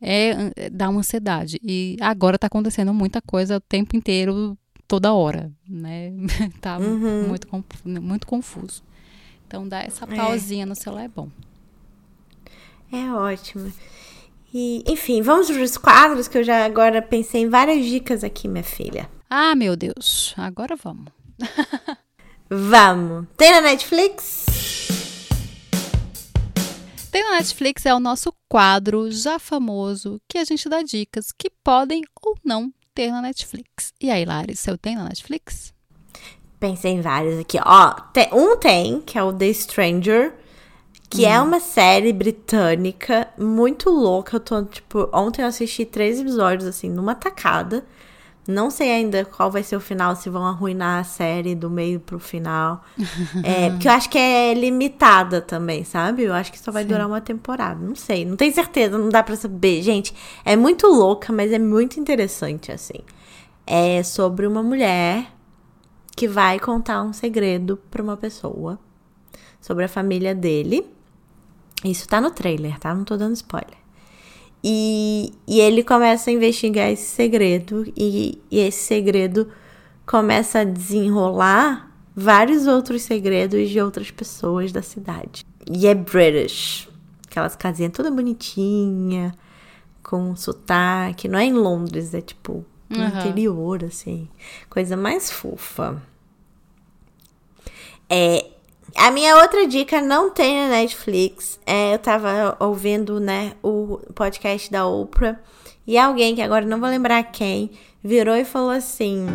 É, 0.00 0.52
é 0.56 0.70
dá 0.70 0.88
uma 0.88 1.00
ansiedade. 1.00 1.61
E 1.62 1.97
agora 2.00 2.38
tá 2.38 2.47
acontecendo 2.47 2.92
muita 2.92 3.20
coisa 3.20 3.56
o 3.56 3.61
tempo 3.61 3.97
inteiro, 3.97 4.56
toda 4.87 5.12
hora, 5.12 5.52
né? 5.68 6.12
tá 6.61 6.78
uhum. 6.78 7.28
muito, 7.28 7.49
muito 7.85 8.26
confuso. 8.26 8.82
Então, 9.47 9.66
dar 9.66 9.85
essa 9.85 10.04
é. 10.04 10.16
pausinha 10.16 10.64
é. 10.64 10.66
no 10.66 10.75
celular 10.75 11.04
é 11.04 11.08
bom. 11.08 11.28
É 12.92 13.12
ótimo. 13.12 13.73
E, 14.52 14.83
enfim, 14.87 15.21
vamos 15.21 15.50
para 15.50 15.62
os 15.62 15.76
quadros 15.76 16.26
que 16.26 16.38
eu 16.38 16.45
já 16.45 16.64
agora 16.64 17.02
pensei 17.02 17.42
em 17.42 17.49
várias 17.49 17.85
dicas 17.85 18.25
aqui, 18.25 18.49
minha 18.49 18.64
filha. 18.64 19.09
Ah, 19.28 19.54
meu 19.54 19.76
Deus. 19.76 20.35
Agora 20.37 20.75
vamos. 20.75 21.12
vamos. 22.49 23.26
Tem 23.37 23.52
na 23.52 23.61
Netflix? 23.61 24.47
Tem 27.11 27.23
na 27.23 27.37
Netflix 27.37 27.85
é 27.85 27.95
o 27.95 28.00
nosso 28.00 28.33
quadro 28.49 29.11
já 29.11 29.38
famoso 29.38 30.21
que 30.28 30.38
a 30.38 30.45
gente 30.45 30.68
dá 30.68 30.83
dicas 30.83 31.33
que 31.33 31.50
podem 31.62 32.02
ou 32.23 32.35
não 32.45 32.73
ter 32.95 33.11
na 33.11 33.21
Netflix. 33.21 33.92
E 34.00 34.11
aí, 34.11 34.25
Lari, 34.25 34.57
seu 34.57 34.78
tem 34.78 34.97
na 34.97 35.04
Netflix? 35.04 35.75
Pensei 36.59 36.92
em 36.92 37.00
vários 37.00 37.38
aqui. 37.38 37.59
Ó, 37.64 37.92
tem, 38.12 38.28
um 38.33 38.57
tem, 38.57 39.00
que 39.00 39.16
é 39.16 39.23
o 39.23 39.33
The 39.33 39.52
Stranger, 39.52 40.35
que 41.10 41.24
hum. 41.24 41.28
é 41.28 41.40
uma 41.40 41.60
série 41.60 42.12
britânica 42.12 43.28
muito 43.38 43.90
louca. 43.90 44.36
Eu 44.36 44.40
tô, 44.40 44.64
tipo, 44.64 45.08
ontem 45.12 45.42
eu 45.42 45.48
assisti 45.48 45.84
três 45.84 46.20
episódios, 46.20 46.68
assim, 46.68 46.90
numa 46.90 47.14
tacada. 47.14 47.84
Não 48.46 48.70
sei 48.70 48.90
ainda 48.90 49.26
qual 49.26 49.50
vai 49.50 49.62
ser 49.62 49.76
o 49.76 49.80
final, 49.80 50.16
se 50.16 50.30
vão 50.30 50.46
arruinar 50.46 51.00
a 51.00 51.04
série 51.04 51.54
do 51.54 51.68
meio 51.68 52.00
pro 52.00 52.18
final. 52.18 52.82
é, 53.44 53.68
porque 53.70 53.86
eu 53.86 53.92
acho 53.92 54.08
que 54.08 54.16
é 54.16 54.54
limitada 54.54 55.42
também, 55.42 55.84
sabe? 55.84 56.22
Eu 56.22 56.32
acho 56.32 56.50
que 56.50 56.58
só 56.58 56.72
vai 56.72 56.82
Sim. 56.82 56.88
durar 56.88 57.06
uma 57.06 57.20
temporada. 57.20 57.78
Não 57.78 57.94
sei, 57.94 58.24
não 58.24 58.36
tenho 58.36 58.54
certeza, 58.54 58.96
não 58.96 59.10
dá 59.10 59.22
pra 59.22 59.36
saber. 59.36 59.82
Gente, 59.82 60.14
é 60.46 60.56
muito 60.56 60.86
louca, 60.86 61.30
mas 61.30 61.52
é 61.52 61.58
muito 61.58 62.00
interessante, 62.00 62.72
assim. 62.72 63.00
É 63.66 64.02
sobre 64.02 64.46
uma 64.46 64.62
mulher 64.62 65.26
que 66.16 66.26
vai 66.26 66.58
contar 66.58 67.02
um 67.02 67.12
segredo 67.12 67.78
pra 67.90 68.02
uma 68.02 68.16
pessoa 68.16 68.78
sobre 69.60 69.84
a 69.84 69.88
família 69.88 70.34
dele. 70.34 70.86
Isso 71.85 72.08
tá 72.08 72.20
no 72.20 72.30
trailer, 72.30 72.78
tá? 72.78 72.94
Não 72.94 73.04
tô 73.04 73.16
dando 73.16 73.35
spoiler. 73.35 73.76
E, 74.62 75.32
e 75.47 75.61
ele 75.61 75.85
começa 75.85 76.30
a 76.30 76.32
investigar 76.32 76.90
esse 76.90 77.04
segredo, 77.04 77.85
e, 77.97 78.40
e 78.50 78.58
esse 78.58 78.82
segredo 78.82 79.49
começa 80.04 80.61
a 80.61 80.64
desenrolar 80.64 81.92
vários 82.14 82.66
outros 82.66 83.02
segredos 83.02 83.68
de 83.68 83.80
outras 83.80 84.11
pessoas 84.11 84.73
da 84.73 84.82
cidade. 84.82 85.44
E 85.70 85.87
é 85.87 85.94
British. 85.94 86.88
Aquelas 87.30 87.54
casinhas 87.54 87.92
toda 87.92 88.11
bonitinha, 88.11 89.32
com 90.02 90.35
sotaque. 90.35 91.28
Não 91.28 91.38
é 91.38 91.44
em 91.44 91.52
Londres, 91.52 92.12
é 92.14 92.20
tipo 92.20 92.64
no 92.88 92.99
uhum. 92.99 93.06
interior, 93.06 93.85
assim. 93.85 94.28
Coisa 94.68 94.97
mais 94.97 95.30
fofa. 95.30 96.02
É, 98.08 98.47
a 98.95 99.11
minha 99.11 99.37
outra 99.37 99.66
dica 99.66 100.00
não 100.00 100.30
tem 100.30 100.62
na 100.62 100.68
Netflix. 100.68 101.59
É, 101.66 101.95
eu 101.95 101.99
tava 101.99 102.57
ouvindo, 102.59 103.21
né, 103.21 103.52
o 103.62 103.99
podcast 104.14 104.71
da 104.71 104.87
Oprah. 104.87 105.38
E 105.87 105.97
alguém, 105.97 106.35
que 106.35 106.42
agora 106.42 106.66
não 106.66 106.80
vou 106.80 106.88
lembrar 106.88 107.23
quem, 107.25 107.71
virou 108.02 108.37
e 108.37 108.45
falou 108.45 108.71
assim: 108.71 109.26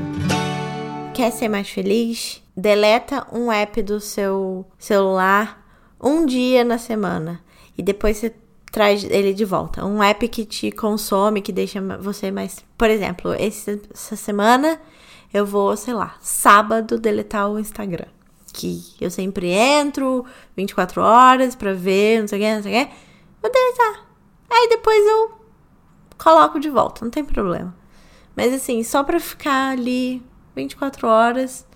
Quer 1.14 1.32
ser 1.32 1.48
mais 1.48 1.70
feliz? 1.70 2.42
Deleta 2.56 3.26
um 3.32 3.52
app 3.52 3.82
do 3.82 4.00
seu 4.00 4.66
celular 4.78 5.64
um 6.00 6.26
dia 6.26 6.64
na 6.64 6.78
semana. 6.78 7.42
E 7.76 7.82
depois 7.82 8.18
você 8.18 8.34
traz 8.72 9.04
ele 9.04 9.34
de 9.34 9.46
volta. 9.46 9.84
Um 9.86 10.04
app 10.04 10.28
que 10.28 10.46
te 10.46 10.72
consome, 10.72 11.42
que 11.42 11.52
deixa 11.52 11.82
você 11.98 12.30
mais. 12.30 12.64
Por 12.78 12.90
exemplo, 12.90 13.34
essa 13.34 14.16
semana 14.16 14.80
eu 15.34 15.46
vou, 15.46 15.76
sei 15.76 15.94
lá, 15.96 16.16
sábado 16.20 17.00
deletar 17.00 17.50
o 17.50 17.58
Instagram 17.58 18.06
que 18.54 18.96
eu 19.02 19.10
sempre 19.10 19.50
entro 19.50 20.24
24 20.56 21.02
horas 21.02 21.56
pra 21.56 21.74
ver, 21.74 22.22
não 22.22 22.28
sei 22.28 22.40
o 22.40 22.42
que, 22.42 22.56
não 22.56 22.64
sei 22.64 22.72
o 22.72 22.86
que. 22.86 22.94
Vou 23.42 23.52
deletar. 23.52 24.08
Aí 24.50 24.70
depois 24.70 25.06
eu 25.06 25.32
coloco 26.18 26.60
de 26.60 26.70
volta, 26.70 27.04
não 27.04 27.12
tem 27.12 27.26
problema. 27.26 27.76
Mas 28.36 28.54
assim, 28.54 28.84
só 28.84 29.04
pra 29.04 29.20
ficar 29.20 29.72
ali 29.72 30.24
24 30.56 31.08
horas 31.08 31.68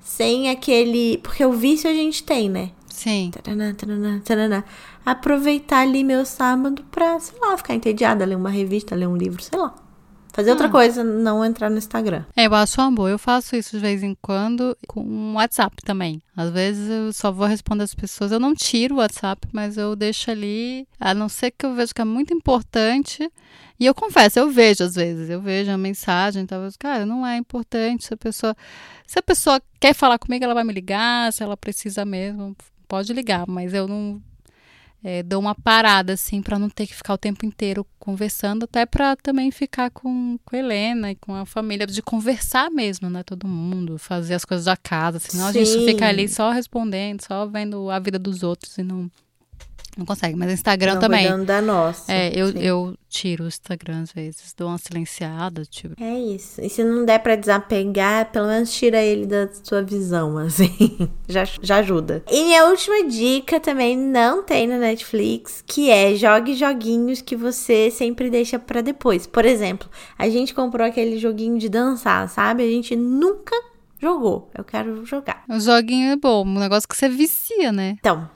sem 0.00 0.50
aquele. 0.50 1.18
Porque 1.18 1.44
o 1.44 1.52
vício 1.52 1.88
a 1.88 1.94
gente 1.94 2.22
tem, 2.22 2.48
né? 2.48 2.70
Sim. 2.88 3.30
Taraná, 3.32 3.74
taraná, 3.74 4.20
taraná. 4.24 4.64
Aproveitar 5.04 5.80
ali 5.80 6.04
meu 6.04 6.24
sábado 6.24 6.84
pra, 6.90 7.18
sei 7.20 7.38
lá, 7.40 7.56
ficar 7.56 7.74
entediada, 7.74 8.24
ler 8.24 8.36
uma 8.36 8.50
revista, 8.50 8.94
ler 8.94 9.06
um 9.06 9.16
livro, 9.16 9.42
sei 9.42 9.58
lá. 9.58 9.74
Fazer 10.34 10.50
outra 10.50 10.66
ah. 10.66 10.70
coisa, 10.70 11.04
não 11.04 11.44
entrar 11.44 11.70
no 11.70 11.78
Instagram. 11.78 12.24
É, 12.36 12.48
eu 12.48 12.54
acho 12.56 12.90
boa. 12.90 13.08
Eu 13.08 13.20
faço 13.20 13.54
isso 13.54 13.76
de 13.76 13.78
vez 13.78 14.02
em 14.02 14.16
quando 14.20 14.76
com 14.88 15.00
o 15.00 15.34
WhatsApp 15.34 15.76
também. 15.84 16.20
Às 16.36 16.50
vezes 16.50 16.90
eu 16.90 17.12
só 17.12 17.30
vou 17.30 17.46
responder 17.46 17.84
as 17.84 17.94
pessoas. 17.94 18.32
Eu 18.32 18.40
não 18.40 18.52
tiro 18.52 18.96
o 18.96 18.98
WhatsApp, 18.98 19.46
mas 19.52 19.78
eu 19.78 19.94
deixo 19.94 20.32
ali, 20.32 20.88
a 20.98 21.14
não 21.14 21.28
ser 21.28 21.52
que 21.52 21.64
eu 21.64 21.72
veja 21.72 21.94
que 21.94 22.00
é 22.00 22.04
muito 22.04 22.34
importante. 22.34 23.30
E 23.78 23.86
eu 23.86 23.94
confesso, 23.94 24.40
eu 24.40 24.50
vejo 24.50 24.82
às 24.82 24.96
vezes, 24.96 25.30
eu 25.30 25.40
vejo 25.40 25.70
a 25.70 25.78
mensagem, 25.78 26.44
talvez, 26.46 26.76
cara, 26.76 27.06
não 27.06 27.24
é 27.24 27.36
importante 27.36 28.04
se 28.04 28.14
a 28.14 28.16
pessoa, 28.16 28.56
se 29.06 29.18
a 29.18 29.22
pessoa 29.22 29.62
quer 29.78 29.94
falar 29.94 30.18
comigo, 30.18 30.44
ela 30.44 30.54
vai 30.54 30.64
me 30.64 30.72
ligar, 30.72 31.32
se 31.32 31.44
ela 31.44 31.56
precisa 31.56 32.04
mesmo, 32.04 32.56
pode 32.88 33.12
ligar, 33.12 33.46
mas 33.46 33.72
eu 33.72 33.86
não 33.86 34.20
é, 35.06 35.22
dou 35.22 35.38
uma 35.38 35.54
parada, 35.54 36.14
assim, 36.14 36.40
para 36.40 36.58
não 36.58 36.70
ter 36.70 36.86
que 36.86 36.94
ficar 36.94 37.12
o 37.12 37.18
tempo 37.18 37.44
inteiro 37.44 37.86
conversando, 37.98 38.64
até 38.64 38.86
para 38.86 39.14
também 39.16 39.50
ficar 39.50 39.90
com, 39.90 40.38
com 40.42 40.56
a 40.56 40.58
Helena 40.58 41.10
e 41.10 41.14
com 41.14 41.34
a 41.34 41.44
família, 41.44 41.86
de 41.86 42.00
conversar 42.00 42.70
mesmo, 42.70 43.10
né? 43.10 43.22
Todo 43.22 43.46
mundo, 43.46 43.98
fazer 43.98 44.32
as 44.32 44.46
coisas 44.46 44.64
da 44.64 44.78
casa, 44.78 45.18
senão 45.18 45.52
Sim. 45.52 45.60
a 45.60 45.64
gente 45.64 45.84
fica 45.84 46.08
ali 46.08 46.26
só 46.26 46.50
respondendo, 46.50 47.20
só 47.22 47.44
vendo 47.44 47.90
a 47.90 47.98
vida 47.98 48.18
dos 48.18 48.42
outros 48.42 48.78
e 48.78 48.82
não 48.82 49.10
não 49.96 50.06
consegue, 50.06 50.36
mas 50.36 50.52
Instagram 50.52 50.94
não 50.94 51.00
também. 51.00 51.22
Cuidando 51.22 51.46
da 51.46 51.60
nossa. 51.60 52.12
É, 52.12 52.30
eu, 52.34 52.50
eu 52.50 52.94
tiro 53.08 53.44
o 53.44 53.48
Instagram 53.48 54.02
às 54.02 54.12
vezes, 54.12 54.54
dou 54.56 54.68
uma 54.68 54.78
silenciada, 54.78 55.64
tipo. 55.64 55.94
É 56.02 56.18
isso. 56.18 56.60
E 56.60 56.68
se 56.68 56.82
não 56.82 57.04
der 57.04 57.20
para 57.20 57.36
desapegar, 57.36 58.30
pelo 58.32 58.48
menos 58.48 58.72
tira 58.72 59.00
ele 59.00 59.26
da 59.26 59.48
sua 59.62 59.82
visão, 59.82 60.36
assim. 60.38 61.08
já, 61.28 61.44
já 61.44 61.76
ajuda. 61.76 62.22
E 62.30 62.44
minha 62.44 62.66
última 62.66 63.08
dica 63.08 63.60
também 63.60 63.96
não 63.96 64.42
tem 64.42 64.66
na 64.66 64.78
Netflix, 64.78 65.62
que 65.66 65.90
é 65.90 66.14
jogue 66.14 66.54
joguinhos 66.54 67.20
que 67.20 67.36
você 67.36 67.90
sempre 67.90 68.30
deixa 68.30 68.58
para 68.58 68.80
depois. 68.80 69.26
Por 69.26 69.44
exemplo, 69.44 69.88
a 70.18 70.28
gente 70.28 70.54
comprou 70.54 70.86
aquele 70.86 71.18
joguinho 71.18 71.58
de 71.58 71.68
dançar, 71.68 72.28
sabe? 72.28 72.62
A 72.62 72.68
gente 72.68 72.96
nunca 72.96 73.54
jogou. 74.00 74.50
Eu 74.54 74.64
quero 74.64 75.04
jogar. 75.06 75.44
O 75.48 75.58
joguinho 75.58 76.12
é 76.12 76.16
bom, 76.16 76.44
um 76.44 76.58
negócio 76.58 76.88
que 76.88 76.96
você 76.96 77.08
vicia, 77.08 77.72
né? 77.72 77.96
Então, 78.00 78.28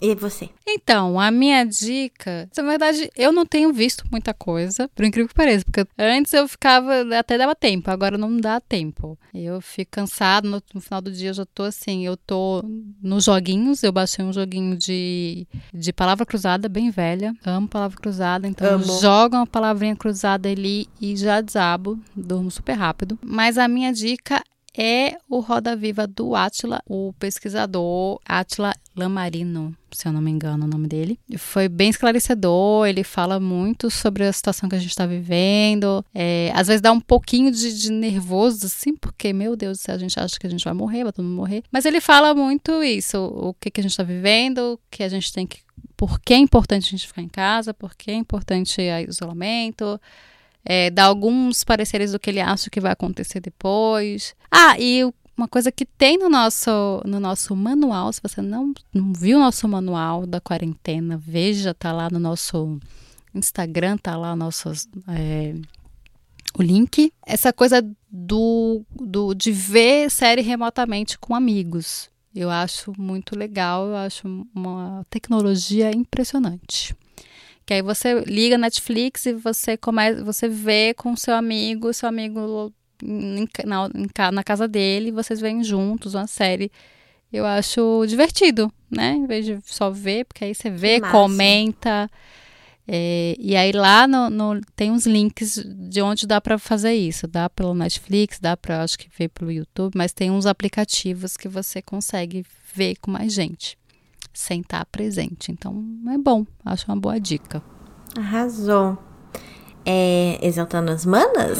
e 0.00 0.14
você? 0.14 0.48
Então, 0.66 1.18
a 1.18 1.30
minha 1.30 1.64
dica, 1.64 2.48
na 2.56 2.62
verdade, 2.62 3.10
eu 3.16 3.32
não 3.32 3.46
tenho 3.46 3.72
visto 3.72 4.04
muita 4.10 4.32
coisa, 4.34 4.88
por 4.94 5.04
incrível 5.04 5.28
que 5.28 5.34
pareça, 5.34 5.64
porque 5.64 5.86
antes 5.98 6.32
eu 6.32 6.48
ficava, 6.48 7.02
até 7.18 7.36
dava 7.36 7.54
tempo, 7.54 7.90
agora 7.90 8.16
não 8.18 8.36
dá 8.36 8.60
tempo. 8.60 9.18
Eu 9.32 9.60
fico 9.60 9.92
cansado, 9.92 10.48
no, 10.48 10.62
no 10.72 10.80
final 10.80 11.00
do 11.00 11.12
dia 11.12 11.30
eu 11.30 11.34
já 11.34 11.44
tô 11.44 11.64
assim, 11.64 12.06
eu 12.06 12.16
tô 12.16 12.64
nos 13.02 13.24
joguinhos, 13.24 13.82
eu 13.82 13.92
baixei 13.92 14.24
um 14.24 14.32
joguinho 14.32 14.76
de, 14.76 15.46
de 15.72 15.92
palavra 15.92 16.24
cruzada, 16.24 16.68
bem 16.68 16.90
velha, 16.90 17.34
amo 17.44 17.68
palavra 17.68 17.96
cruzada, 17.96 18.48
então 18.48 18.74
amo. 18.74 19.00
jogo 19.00 19.36
uma 19.36 19.46
palavrinha 19.46 19.96
cruzada 19.96 20.48
ali 20.48 20.88
e 21.00 21.16
já 21.16 21.40
desabo, 21.40 21.98
durmo 22.14 22.50
super 22.50 22.74
rápido. 22.74 23.18
Mas 23.22 23.58
a 23.58 23.68
minha 23.68 23.92
dica 23.92 24.42
é 24.76 25.16
o 25.28 25.38
Roda 25.38 25.76
Viva 25.76 26.06
do 26.06 26.34
Atila, 26.34 26.82
o 26.86 27.12
pesquisador 27.18 28.18
Atila 28.24 28.72
Lamarino, 28.96 29.76
se 29.92 30.08
eu 30.08 30.12
não 30.12 30.20
me 30.20 30.30
engano 30.30 30.64
o 30.64 30.68
nome 30.68 30.88
dele. 30.88 31.18
Foi 31.36 31.68
bem 31.68 31.90
esclarecedor, 31.90 32.86
ele 32.86 33.04
fala 33.04 33.38
muito 33.38 33.90
sobre 33.90 34.24
a 34.24 34.32
situação 34.32 34.68
que 34.68 34.74
a 34.74 34.78
gente 34.78 34.90
está 34.90 35.06
vivendo. 35.06 36.04
É, 36.12 36.50
às 36.54 36.66
vezes 36.66 36.80
dá 36.80 36.90
um 36.90 37.00
pouquinho 37.00 37.50
de, 37.52 37.78
de, 37.78 37.90
nervoso, 37.90 38.66
assim, 38.66 38.96
porque, 38.96 39.32
meu 39.32 39.54
Deus, 39.54 39.88
a 39.88 39.96
gente 39.96 40.18
acha 40.18 40.38
que 40.38 40.46
a 40.46 40.50
gente 40.50 40.64
vai 40.64 40.74
morrer, 40.74 41.04
vai 41.04 41.12
todo 41.12 41.24
mundo 41.24 41.36
morrer. 41.36 41.62
Mas 41.70 41.84
ele 41.84 42.00
fala 42.00 42.34
muito 42.34 42.82
isso, 42.82 43.18
o 43.18 43.54
que, 43.54 43.70
que 43.70 43.80
a 43.80 43.82
gente 43.82 43.92
está 43.92 44.02
vivendo, 44.02 44.78
que 44.90 45.02
a 45.02 45.08
gente 45.08 45.32
tem 45.32 45.46
que. 45.46 45.62
Por 45.96 46.20
que 46.20 46.34
é 46.34 46.38
importante 46.38 46.86
a 46.86 46.90
gente 46.90 47.06
ficar 47.06 47.22
em 47.22 47.28
casa, 47.28 47.72
por 47.72 47.94
que 47.94 48.10
é 48.10 48.14
importante 48.14 48.80
o 48.80 49.10
isolamento 49.10 50.00
é, 50.64 50.90
alguns 51.00 51.62
pareceres 51.64 52.12
do 52.12 52.18
que 52.18 52.30
ele 52.30 52.40
acha 52.40 52.70
que 52.70 52.80
vai 52.80 52.92
acontecer 52.92 53.40
depois. 53.40 54.34
Ah, 54.50 54.78
e 54.78 55.04
uma 55.36 55.48
coisa 55.48 55.70
que 55.70 55.84
tem 55.84 56.16
no 56.16 56.28
nosso, 56.28 57.02
no 57.04 57.18
nosso 57.18 57.54
manual, 57.56 58.12
se 58.12 58.20
você 58.22 58.40
não, 58.40 58.72
não 58.92 59.12
viu 59.12 59.36
o 59.36 59.40
nosso 59.40 59.68
manual 59.68 60.26
da 60.26 60.40
quarentena, 60.40 61.16
veja, 61.18 61.74
tá 61.74 61.92
lá 61.92 62.08
no 62.08 62.18
nosso 62.18 62.78
Instagram, 63.34 63.96
tá 63.96 64.16
lá 64.16 64.36
nossos, 64.36 64.88
é, 65.08 65.54
o 66.56 66.62
link. 66.62 67.12
Essa 67.26 67.52
coisa 67.52 67.84
do, 68.10 68.82
do 68.94 69.34
de 69.34 69.50
ver 69.50 70.10
série 70.10 70.42
remotamente 70.42 71.18
com 71.18 71.34
amigos. 71.34 72.08
Eu 72.34 72.50
acho 72.50 72.92
muito 72.98 73.36
legal, 73.38 73.88
eu 73.88 73.96
acho 73.96 74.26
uma 74.54 75.04
tecnologia 75.10 75.94
impressionante. 75.94 76.94
Que 77.66 77.74
aí 77.74 77.82
você 77.82 78.20
liga 78.26 78.58
Netflix 78.58 79.26
e 79.26 79.32
você 79.32 79.76
começa, 79.76 80.22
você 80.22 80.48
vê 80.48 80.92
com 80.94 81.16
seu 81.16 81.34
amigo, 81.34 81.92
seu 81.92 82.08
amigo 82.08 82.72
na, 83.02 84.30
na 84.30 84.44
casa 84.44 84.68
dele, 84.68 85.10
vocês 85.10 85.40
veem 85.40 85.62
juntos 85.64 86.14
uma 86.14 86.26
série. 86.26 86.70
Eu 87.32 87.44
acho 87.44 88.04
divertido, 88.06 88.72
né? 88.90 89.14
Em 89.14 89.26
vez 89.26 89.44
de 89.44 89.58
só 89.64 89.90
ver, 89.90 90.24
porque 90.24 90.44
aí 90.44 90.54
você 90.54 90.70
vê, 90.70 91.00
comenta. 91.00 92.08
É, 92.86 93.34
e 93.38 93.56
aí 93.56 93.72
lá 93.72 94.06
no, 94.06 94.28
no, 94.28 94.60
tem 94.76 94.90
uns 94.90 95.06
links 95.06 95.64
de 95.64 96.02
onde 96.02 96.26
dá 96.26 96.40
para 96.40 96.58
fazer 96.58 96.92
isso. 96.92 97.26
Dá 97.26 97.48
pelo 97.50 97.74
Netflix, 97.74 98.38
dá 98.38 98.56
para 98.56 98.82
acho 98.82 98.98
que 98.98 99.08
ver 99.18 99.28
pelo 99.30 99.50
YouTube, 99.50 99.94
mas 99.96 100.12
tem 100.12 100.30
uns 100.30 100.46
aplicativos 100.46 101.36
que 101.36 101.48
você 101.48 101.82
consegue 101.82 102.44
ver 102.74 102.96
com 103.00 103.10
mais 103.10 103.32
gente. 103.32 103.76
Sem 104.34 104.60
estar 104.60 104.84
presente. 104.86 105.50
Então 105.50 105.82
é 106.08 106.18
bom, 106.18 106.44
acho 106.64 106.84
uma 106.90 106.96
boa 106.96 107.18
dica. 107.18 107.62
Arrasou. 108.16 108.98
É, 109.86 110.38
exaltando 110.42 110.90
as 110.90 111.06
manas? 111.06 111.58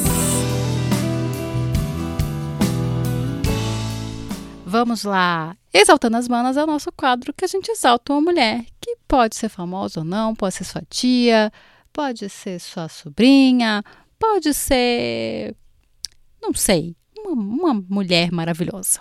Vamos 4.66 5.04
lá. 5.04 5.57
Exaltando 5.73 6.16
as 6.16 6.26
manas 6.26 6.57
é 6.57 6.64
o 6.64 6.66
nosso 6.66 6.90
quadro 6.90 7.33
que 7.33 7.45
a 7.45 7.49
gente 7.49 7.71
exalta 7.71 8.12
uma 8.12 8.21
mulher, 8.21 8.64
que 8.81 8.97
pode 9.07 9.37
ser 9.37 9.49
famosa 9.49 10.00
ou 10.00 10.04
não, 10.04 10.35
pode 10.35 10.54
ser 10.54 10.64
sua 10.64 10.83
tia, 10.88 11.52
pode 11.93 12.28
ser 12.28 12.61
sua 12.61 12.88
sobrinha, 12.88 13.85
pode 14.19 14.52
ser. 14.52 15.54
não 16.43 16.52
sei, 16.52 16.97
uma, 17.16 17.33
uma 17.33 17.85
mulher 17.88 18.33
maravilhosa. 18.33 19.00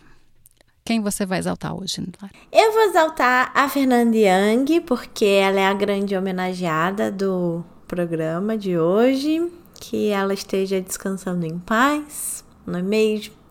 Quem 0.86 1.02
você 1.02 1.26
vai 1.26 1.40
exaltar 1.40 1.76
hoje, 1.76 2.02
Lara? 2.22 2.34
Eu 2.52 2.74
vou 2.74 2.82
exaltar 2.84 3.52
a 3.56 3.70
Fernanda 3.70 4.18
Young, 4.18 4.82
porque 4.82 5.26
ela 5.26 5.60
é 5.60 5.66
a 5.66 5.74
grande 5.74 6.16
homenageada 6.16 7.12
do 7.12 7.64
programa 7.88 8.58
de 8.58 8.78
hoje. 8.78 9.52
Que 9.80 10.10
ela 10.10 10.34
esteja 10.34 10.80
descansando 10.80 11.46
em 11.46 11.60
paz, 11.60 12.44
não 12.66 12.80
é 12.80 12.82
mesmo? 12.82 13.44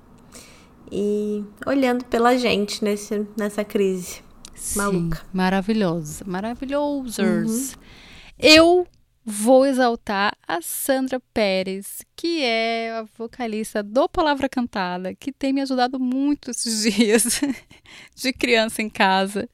e 0.93 1.43
olhando 1.67 2.05
pela 2.05 2.37
gente 2.37 2.85
nesse, 2.85 3.27
nessa 3.35 3.65
crise 3.65 4.21
Sim, 4.55 4.79
maluca. 4.79 5.23
Maravilhosa, 5.33 6.23
maravilhosos. 6.27 7.19
Uhum. 7.19 7.81
Eu 8.39 8.87
vou 9.25 9.65
exaltar 9.67 10.37
a 10.47 10.61
Sandra 10.61 11.21
Pérez, 11.33 12.03
que 12.17 12.43
é 12.43 12.93
a 12.93 13.05
vocalista 13.17 13.83
do 13.83 14.09
Palavra 14.09 14.49
Cantada, 14.49 15.15
que 15.15 15.33
tem 15.33 15.53
me 15.53 15.61
ajudado 15.61 15.99
muito 15.99 16.51
esses 16.51 16.83
dias 16.95 17.41
de 18.15 18.33
criança 18.33 18.83
em 18.83 18.91
casa. 18.91 19.49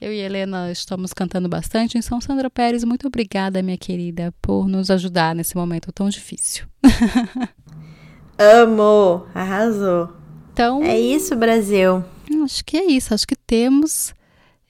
Eu 0.00 0.12
e 0.12 0.18
Helena 0.18 0.70
estamos 0.70 1.12
cantando 1.12 1.48
bastante, 1.48 1.96
então 1.96 2.20
Sandra 2.20 2.50
Pérez, 2.50 2.84
muito 2.84 3.06
obrigada, 3.06 3.62
minha 3.62 3.78
querida, 3.78 4.32
por 4.42 4.68
nos 4.68 4.90
ajudar 4.90 5.34
nesse 5.34 5.56
momento 5.56 5.90
tão 5.92 6.08
difícil. 6.08 6.66
Amo, 8.38 9.26
arrasou. 9.34 10.12
Então. 10.52 10.82
É 10.82 10.98
isso, 10.98 11.34
Brasil. 11.34 12.04
Acho 12.44 12.64
que 12.64 12.76
é 12.76 12.84
isso. 12.84 13.14
Acho 13.14 13.26
que 13.26 13.36
temos 13.36 14.14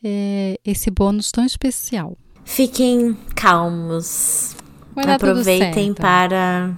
é, 0.03 0.59
esse 0.65 0.91
bônus 0.91 1.33
tão 1.33 1.45
especial. 1.45 2.17
Fiquem 2.47 3.15
calmos. 3.35 4.57
Aproveitem 4.97 5.93
para 5.93 6.75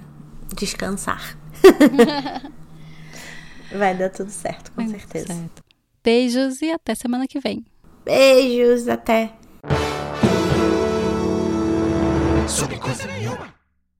descansar. 0.57 1.37
Vai 3.71 3.95
dar 3.95 4.09
tudo 4.09 4.31
certo, 4.31 4.71
com 4.71 4.81
Vai 4.81 4.99
certeza. 4.99 5.27
Certo. 5.27 5.63
Beijos 6.03 6.61
e 6.61 6.71
até 6.71 6.95
semana 6.95 7.27
que 7.27 7.39
vem. 7.39 7.63
Beijos, 8.03 8.89
até. 8.89 9.31
Sobre 12.47 12.77
coisa 12.77 13.05
nenhuma. 13.05 13.58